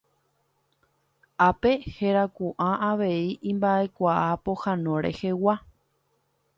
ápe 1.47 1.71
herakuã 1.97 2.69
avei 2.89 3.23
imba'ekuaa 3.53 4.27
pohãno 4.43 4.93
rehegua 5.07 5.55